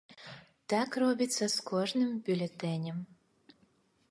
[0.73, 2.97] Так робіцца з кожным бюлетэнем.